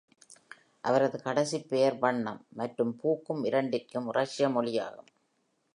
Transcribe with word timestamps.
அவரது 0.83 1.21
கடைசி 1.21 1.59
பெயர்"வண்ணம்" 1.61 2.41
மற்றும்"பூக்கும் 2.57 3.43
இரண்டிற்கும் 3.43 4.09
ரஷ்ய 4.11 4.49
மொழியாகும். 4.49 5.09